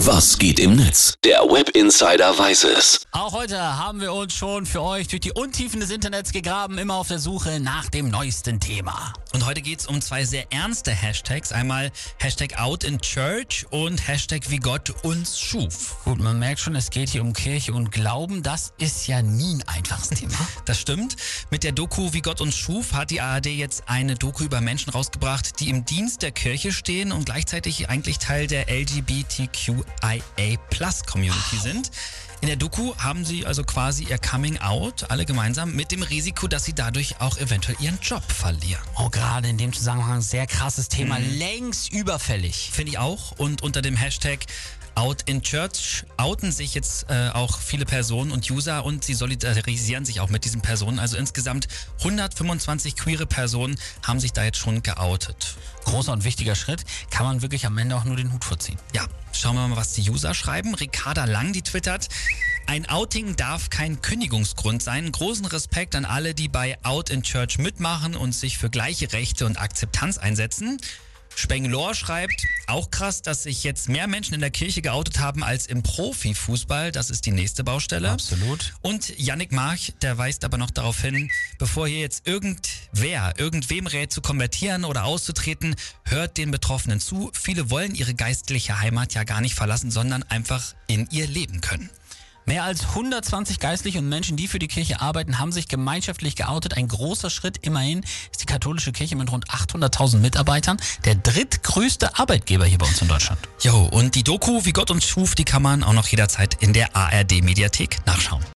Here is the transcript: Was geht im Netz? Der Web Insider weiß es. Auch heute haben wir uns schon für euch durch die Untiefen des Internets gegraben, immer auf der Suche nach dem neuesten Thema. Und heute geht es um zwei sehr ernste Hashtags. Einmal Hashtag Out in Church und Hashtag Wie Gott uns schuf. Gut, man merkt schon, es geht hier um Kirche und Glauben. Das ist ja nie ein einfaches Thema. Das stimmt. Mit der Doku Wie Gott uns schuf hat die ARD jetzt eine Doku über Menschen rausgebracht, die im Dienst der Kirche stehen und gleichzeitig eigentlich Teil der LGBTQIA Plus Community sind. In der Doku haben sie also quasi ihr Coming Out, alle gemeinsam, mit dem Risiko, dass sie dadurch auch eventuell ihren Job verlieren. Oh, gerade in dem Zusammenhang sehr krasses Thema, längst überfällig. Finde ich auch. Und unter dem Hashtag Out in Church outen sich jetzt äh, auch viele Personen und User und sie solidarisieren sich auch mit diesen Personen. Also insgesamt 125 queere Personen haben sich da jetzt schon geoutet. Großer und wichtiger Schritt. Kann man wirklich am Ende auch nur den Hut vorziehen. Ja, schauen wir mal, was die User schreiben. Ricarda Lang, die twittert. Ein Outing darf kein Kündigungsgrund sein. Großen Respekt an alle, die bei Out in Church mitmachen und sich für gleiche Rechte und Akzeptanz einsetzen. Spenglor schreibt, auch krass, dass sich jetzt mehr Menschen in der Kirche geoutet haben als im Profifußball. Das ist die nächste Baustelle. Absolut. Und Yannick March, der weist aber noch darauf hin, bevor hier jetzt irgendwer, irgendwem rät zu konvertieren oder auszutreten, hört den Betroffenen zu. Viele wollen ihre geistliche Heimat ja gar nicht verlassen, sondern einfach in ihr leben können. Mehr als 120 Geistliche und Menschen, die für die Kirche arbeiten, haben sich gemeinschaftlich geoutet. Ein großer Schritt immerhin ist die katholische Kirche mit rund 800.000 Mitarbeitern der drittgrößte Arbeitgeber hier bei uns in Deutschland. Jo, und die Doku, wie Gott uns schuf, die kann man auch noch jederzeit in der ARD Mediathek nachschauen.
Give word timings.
Was 0.00 0.36
geht 0.36 0.60
im 0.60 0.76
Netz? 0.76 1.14
Der 1.24 1.40
Web 1.40 1.70
Insider 1.70 2.38
weiß 2.38 2.64
es. 2.64 3.00
Auch 3.12 3.32
heute 3.32 3.58
haben 3.58 4.02
wir 4.02 4.12
uns 4.12 4.34
schon 4.34 4.66
für 4.66 4.82
euch 4.82 5.08
durch 5.08 5.20
die 5.20 5.32
Untiefen 5.32 5.80
des 5.80 5.90
Internets 5.90 6.32
gegraben, 6.32 6.76
immer 6.76 6.96
auf 6.96 7.08
der 7.08 7.18
Suche 7.18 7.60
nach 7.60 7.88
dem 7.88 8.10
neuesten 8.10 8.60
Thema. 8.60 9.14
Und 9.32 9.46
heute 9.46 9.62
geht 9.62 9.80
es 9.80 9.86
um 9.86 10.02
zwei 10.02 10.26
sehr 10.26 10.52
ernste 10.52 10.90
Hashtags. 10.92 11.50
Einmal 11.50 11.90
Hashtag 12.18 12.58
Out 12.58 12.84
in 12.84 13.00
Church 13.00 13.66
und 13.70 14.06
Hashtag 14.06 14.50
Wie 14.50 14.58
Gott 14.58 14.92
uns 15.02 15.40
schuf. 15.40 15.96
Gut, 16.04 16.20
man 16.20 16.38
merkt 16.38 16.60
schon, 16.60 16.76
es 16.76 16.90
geht 16.90 17.08
hier 17.08 17.22
um 17.22 17.32
Kirche 17.32 17.72
und 17.72 17.90
Glauben. 17.90 18.42
Das 18.42 18.74
ist 18.76 19.06
ja 19.06 19.22
nie 19.22 19.54
ein 19.54 19.64
einfaches 19.66 20.10
Thema. 20.10 20.34
Das 20.66 20.80
stimmt. 20.80 21.16
Mit 21.50 21.64
der 21.64 21.72
Doku 21.72 22.12
Wie 22.12 22.22
Gott 22.22 22.40
uns 22.40 22.56
schuf 22.56 22.92
hat 22.92 23.10
die 23.10 23.20
ARD 23.20 23.46
jetzt 23.46 23.84
eine 23.86 24.14
Doku 24.14 24.44
über 24.44 24.60
Menschen 24.60 24.90
rausgebracht, 24.90 25.60
die 25.60 25.70
im 25.70 25.84
Dienst 25.84 26.22
der 26.22 26.32
Kirche 26.32 26.72
stehen 26.72 27.12
und 27.12 27.26
gleichzeitig 27.26 27.88
eigentlich 27.88 28.18
Teil 28.18 28.46
der 28.46 28.68
LGBTQIA 30.02 30.56
Plus 30.70 31.04
Community 31.04 31.56
sind. 31.56 31.90
In 32.42 32.48
der 32.48 32.56
Doku 32.56 32.94
haben 32.96 33.24
sie 33.24 33.46
also 33.46 33.64
quasi 33.64 34.04
ihr 34.04 34.18
Coming 34.18 34.58
Out, 34.58 35.10
alle 35.10 35.24
gemeinsam, 35.24 35.74
mit 35.74 35.90
dem 35.90 36.02
Risiko, 36.02 36.46
dass 36.48 36.64
sie 36.64 36.74
dadurch 36.74 37.20
auch 37.20 37.38
eventuell 37.38 37.76
ihren 37.80 37.98
Job 38.00 38.22
verlieren. 38.30 38.82
Oh, 38.98 39.08
gerade 39.08 39.48
in 39.48 39.56
dem 39.56 39.72
Zusammenhang 39.72 40.20
sehr 40.20 40.46
krasses 40.46 40.88
Thema, 40.88 41.18
längst 41.18 41.92
überfällig. 41.92 42.70
Finde 42.72 42.92
ich 42.92 42.98
auch. 42.98 43.32
Und 43.38 43.62
unter 43.62 43.80
dem 43.80 43.96
Hashtag 43.96 44.40
Out 44.96 45.22
in 45.26 45.42
Church 45.42 46.04
outen 46.16 46.52
sich 46.52 46.74
jetzt 46.74 47.10
äh, 47.10 47.28
auch 47.28 47.58
viele 47.58 47.84
Personen 47.84 48.30
und 48.30 48.50
User 48.50 48.82
und 48.82 49.04
sie 49.04 49.12
solidarisieren 49.12 50.06
sich 50.06 50.20
auch 50.20 50.30
mit 50.30 50.46
diesen 50.46 50.62
Personen. 50.62 50.98
Also 50.98 51.18
insgesamt 51.18 51.68
125 51.98 52.96
queere 52.96 53.26
Personen 53.26 53.78
haben 54.02 54.20
sich 54.20 54.32
da 54.32 54.42
jetzt 54.42 54.56
schon 54.56 54.82
geoutet. 54.82 55.56
Großer 55.84 56.12
und 56.12 56.24
wichtiger 56.24 56.54
Schritt. 56.54 56.84
Kann 57.10 57.26
man 57.26 57.42
wirklich 57.42 57.66
am 57.66 57.76
Ende 57.76 57.94
auch 57.94 58.04
nur 58.04 58.16
den 58.16 58.32
Hut 58.32 58.44
vorziehen. 58.44 58.78
Ja, 58.94 59.06
schauen 59.38 59.56
wir 59.56 59.68
mal, 59.68 59.76
was 59.76 59.92
die 59.92 60.08
User 60.10 60.34
schreiben. 60.34 60.74
Ricarda 60.74 61.24
Lang, 61.24 61.52
die 61.52 61.62
twittert. 61.62 62.08
Ein 62.66 62.88
Outing 62.88 63.36
darf 63.36 63.70
kein 63.70 64.02
Kündigungsgrund 64.02 64.82
sein. 64.82 65.12
Großen 65.12 65.46
Respekt 65.46 65.94
an 65.94 66.04
alle, 66.04 66.34
die 66.34 66.48
bei 66.48 66.78
Out 66.82 67.10
in 67.10 67.22
Church 67.22 67.58
mitmachen 67.58 68.16
und 68.16 68.34
sich 68.34 68.58
für 68.58 68.70
gleiche 68.70 69.12
Rechte 69.12 69.46
und 69.46 69.60
Akzeptanz 69.60 70.18
einsetzen. 70.18 70.78
Spenglor 71.38 71.94
schreibt, 71.94 72.46
auch 72.66 72.90
krass, 72.90 73.20
dass 73.20 73.42
sich 73.42 73.62
jetzt 73.62 73.90
mehr 73.90 74.06
Menschen 74.06 74.34
in 74.34 74.40
der 74.40 74.50
Kirche 74.50 74.80
geoutet 74.80 75.20
haben 75.20 75.44
als 75.44 75.66
im 75.66 75.82
Profifußball. 75.82 76.92
Das 76.92 77.10
ist 77.10 77.26
die 77.26 77.30
nächste 77.30 77.62
Baustelle. 77.62 78.10
Absolut. 78.10 78.72
Und 78.80 79.16
Yannick 79.18 79.52
March, 79.52 79.92
der 80.00 80.16
weist 80.16 80.44
aber 80.44 80.56
noch 80.56 80.70
darauf 80.70 81.00
hin, 81.00 81.30
bevor 81.58 81.86
hier 81.86 82.00
jetzt 82.00 82.26
irgendwer, 82.26 83.34
irgendwem 83.38 83.86
rät 83.86 84.12
zu 84.12 84.22
konvertieren 84.22 84.86
oder 84.86 85.04
auszutreten, 85.04 85.76
hört 86.04 86.38
den 86.38 86.50
Betroffenen 86.50 87.00
zu. 87.00 87.30
Viele 87.34 87.70
wollen 87.70 87.94
ihre 87.94 88.14
geistliche 88.14 88.80
Heimat 88.80 89.12
ja 89.12 89.24
gar 89.24 89.42
nicht 89.42 89.54
verlassen, 89.54 89.90
sondern 89.90 90.22
einfach 90.22 90.74
in 90.86 91.06
ihr 91.10 91.26
leben 91.26 91.60
können. 91.60 91.90
Mehr 92.48 92.62
als 92.62 92.84
120 92.90 93.58
Geistliche 93.58 93.98
und 93.98 94.08
Menschen, 94.08 94.36
die 94.36 94.46
für 94.46 94.60
die 94.60 94.68
Kirche 94.68 95.00
arbeiten, 95.00 95.40
haben 95.40 95.50
sich 95.50 95.66
gemeinschaftlich 95.66 96.36
geoutet. 96.36 96.76
Ein 96.76 96.86
großer 96.86 97.28
Schritt 97.28 97.58
immerhin 97.62 98.04
ist 98.30 98.40
die 98.40 98.46
katholische 98.46 98.92
Kirche 98.92 99.16
mit 99.16 99.32
rund 99.32 99.50
800.000 99.50 100.18
Mitarbeitern 100.18 100.76
der 101.04 101.16
drittgrößte 101.16 102.16
Arbeitgeber 102.16 102.64
hier 102.64 102.78
bei 102.78 102.86
uns 102.86 103.02
in 103.02 103.08
Deutschland. 103.08 103.40
Jo, 103.62 103.88
und 103.90 104.14
die 104.14 104.22
Doku, 104.22 104.64
wie 104.64 104.72
Gott 104.72 104.92
uns 104.92 105.04
schuf, 105.04 105.34
die 105.34 105.42
kann 105.42 105.60
man 105.60 105.82
auch 105.82 105.92
noch 105.92 106.06
jederzeit 106.06 106.54
in 106.62 106.72
der 106.72 106.94
ARD 106.94 107.42
Mediathek 107.42 107.98
nachschauen. 108.06 108.44